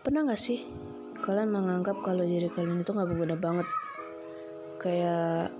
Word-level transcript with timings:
Pernah 0.00 0.32
gak 0.32 0.40
sih 0.40 0.64
kalian 1.20 1.52
menganggap 1.52 2.00
kalau 2.00 2.24
diri 2.24 2.48
kalian 2.48 2.80
itu 2.80 2.96
gak 2.96 3.04
berguna 3.04 3.36
banget? 3.36 3.68
Kayak 4.80 5.52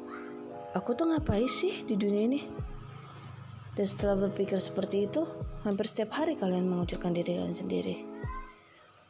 aku 0.73 0.97
tuh 0.97 1.13
ngapain 1.13 1.45
sih 1.45 1.85
di 1.85 1.93
dunia 2.01 2.25
ini? 2.25 2.41
Dan 3.77 3.85
setelah 3.85 4.17
berpikir 4.17 4.57
seperti 4.57 5.05
itu, 5.05 5.29
hampir 5.61 5.85
setiap 5.85 6.17
hari 6.17 6.41
kalian 6.41 6.65
mengucilkan 6.73 7.13
diri 7.13 7.37
kalian 7.37 7.53
sendiri. 7.53 8.01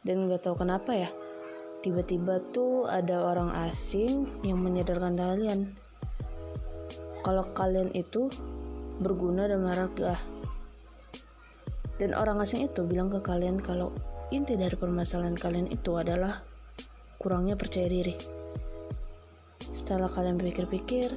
Dan 0.03 0.27
gak 0.27 0.51
tahu 0.51 0.67
kenapa 0.67 0.91
ya, 0.99 1.09
tiba-tiba 1.79 2.43
tuh 2.51 2.91
ada 2.91 3.23
orang 3.23 3.55
asing 3.71 4.27
yang 4.43 4.59
menyadarkan 4.59 5.15
kalian 5.15 5.59
kalau 7.23 7.47
kalian 7.55 7.87
itu 7.95 8.27
berguna 8.99 9.47
dan 9.47 9.63
berharga. 9.63 10.19
Dan 11.95 12.19
orang 12.19 12.43
asing 12.43 12.67
itu 12.67 12.83
bilang 12.83 13.07
ke 13.07 13.23
kalian 13.23 13.63
kalau 13.63 13.95
inti 14.31 14.55
dari 14.55 14.79
permasalahan 14.79 15.35
kalian 15.35 15.67
itu 15.67 15.99
adalah 15.99 16.39
kurangnya 17.19 17.59
percaya 17.59 17.91
diri. 17.91 18.15
Setelah 19.75 20.07
kalian 20.07 20.39
pikir-pikir, 20.39 21.11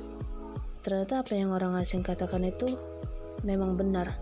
ternyata 0.83 1.23
apa 1.23 1.33
yang 1.39 1.55
orang 1.55 1.79
asing 1.79 2.03
katakan 2.03 2.43
itu 2.43 2.67
memang 3.47 3.79
benar. 3.79 4.19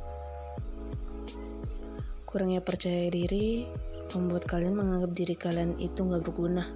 Kurangnya 2.28 2.60
percaya 2.60 3.09
diri 3.09 3.64
membuat 4.12 4.45
kalian 4.45 4.77
menganggap 4.77 5.11
diri 5.16 5.36
kalian 5.41 5.80
itu 5.80 6.00
nggak 6.05 6.22
berguna. 6.28 6.69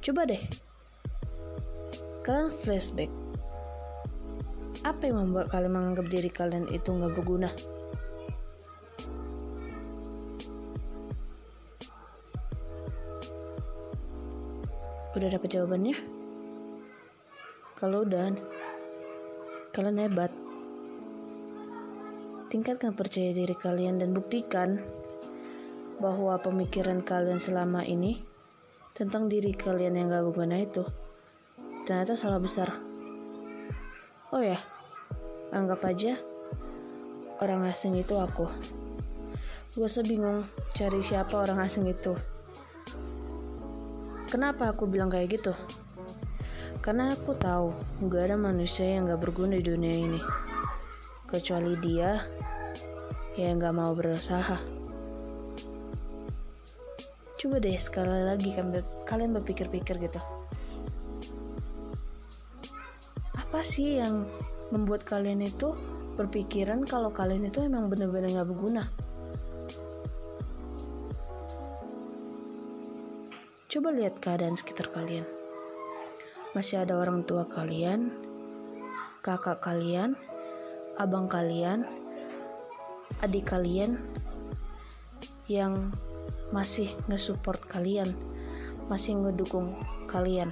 Coba 0.00 0.30
deh, 0.30 0.42
kalian 2.22 2.54
flashback. 2.54 3.10
Apa 4.86 5.10
yang 5.10 5.26
membuat 5.26 5.50
kalian 5.50 5.74
menganggap 5.74 6.06
diri 6.06 6.30
kalian 6.30 6.70
itu 6.70 6.88
nggak 6.88 7.12
berguna? 7.18 7.50
Udah 15.10 15.26
dapat 15.26 15.50
jawabannya? 15.50 15.96
Kalau 17.74 18.06
udah, 18.06 18.30
kalian 19.74 20.06
hebat. 20.06 20.30
Tingkatkan 22.50 22.94
percaya 22.94 23.34
diri 23.34 23.54
kalian 23.54 23.98
dan 23.98 24.14
buktikan 24.14 24.82
bahwa 25.98 26.38
pemikiran 26.38 27.02
kalian 27.02 27.38
selama 27.38 27.82
ini 27.86 28.22
tentang 28.94 29.26
diri 29.26 29.54
kalian 29.54 29.98
yang 29.98 30.10
gak 30.10 30.26
berguna 30.26 30.62
itu 30.62 30.82
ternyata 31.90 32.14
salah 32.14 32.38
besar. 32.38 32.78
Oh 34.30 34.38
ya, 34.38 34.62
anggap 35.50 35.82
aja 35.90 36.22
orang 37.42 37.66
asing 37.66 37.98
itu 37.98 38.14
aku. 38.14 38.46
Gue 39.74 39.90
sebingung 39.90 40.38
cari 40.70 41.02
siapa 41.02 41.34
orang 41.34 41.66
asing 41.66 41.90
itu. 41.90 42.14
Kenapa 44.30 44.70
aku 44.70 44.86
bilang 44.86 45.10
kayak 45.10 45.42
gitu? 45.42 45.52
Karena 46.78 47.10
aku 47.10 47.34
tahu 47.34 47.74
gak 48.06 48.30
ada 48.30 48.38
manusia 48.38 48.86
yang 48.86 49.10
gak 49.10 49.26
berguna 49.26 49.58
di 49.58 49.66
dunia 49.66 49.90
ini. 49.90 50.22
Kecuali 51.26 51.74
dia 51.82 52.22
yang 53.34 53.58
gak 53.58 53.74
mau 53.74 53.90
berusaha. 53.90 54.54
Coba 57.42 57.56
deh 57.58 57.74
sekali 57.74 58.22
lagi 58.22 58.54
kalian 59.02 59.34
berpikir-pikir 59.34 59.98
gitu. 59.98 60.22
Apa 63.34 63.66
sih 63.66 63.98
yang 63.98 64.30
membuat 64.70 65.02
kalian 65.02 65.42
itu 65.42 65.74
berpikiran 66.14 66.86
kalau 66.86 67.10
kalian 67.10 67.50
itu 67.50 67.66
emang 67.66 67.90
bener-bener 67.90 68.30
gak 68.30 68.46
berguna? 68.46 68.86
Coba 73.70 73.94
lihat 73.94 74.18
keadaan 74.18 74.58
sekitar 74.58 74.90
kalian. 74.90 75.22
Masih 76.58 76.82
ada 76.82 76.98
orang 76.98 77.22
tua 77.22 77.46
kalian, 77.46 78.10
kakak 79.22 79.62
kalian, 79.62 80.18
abang 80.98 81.30
kalian, 81.30 81.86
adik 83.22 83.46
kalian 83.46 84.02
yang 85.46 85.94
masih 86.50 86.90
nge-support 87.06 87.62
kalian, 87.70 88.10
masih 88.90 89.14
ngedukung 89.22 89.78
kalian. 90.10 90.50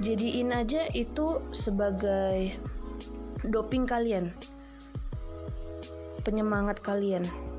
Jadiin 0.00 0.56
aja 0.56 0.88
itu 0.96 1.44
sebagai 1.52 2.56
doping 3.44 3.84
kalian, 3.84 4.32
penyemangat 6.24 6.80
kalian. 6.80 7.49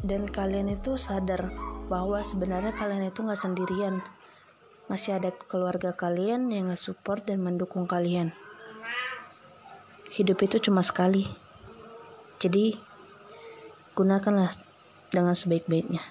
Dan 0.00 0.24
kalian 0.24 0.72
itu 0.72 0.96
sadar 0.96 1.52
bahwa 1.92 2.24
sebenarnya 2.24 2.72
kalian 2.72 3.10
itu 3.10 3.20
nggak 3.20 3.40
sendirian. 3.40 4.00
Masih 4.88 5.20
ada 5.20 5.30
keluarga 5.30 5.94
kalian 5.94 6.50
yang 6.50 6.72
nge-support 6.72 7.28
dan 7.28 7.44
mendukung 7.44 7.86
kalian. 7.86 8.34
Hidup 10.10 10.42
itu 10.42 10.58
cuma 10.70 10.82
sekali. 10.82 11.28
Jadi 12.40 12.74
gunakanlah 13.94 14.50
dengan 15.12 15.36
sebaik-baiknya. 15.36 16.02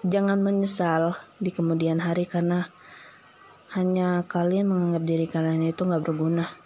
Jangan 0.00 0.40
menyesal 0.40 1.20
di 1.36 1.52
kemudian 1.52 2.00
hari 2.00 2.24
karena 2.24 2.72
hanya 3.76 4.24
kalian 4.24 4.64
menganggap 4.64 5.04
diri 5.04 5.26
kalian 5.28 5.68
itu 5.68 5.84
nggak 5.84 6.02
berguna 6.02 6.59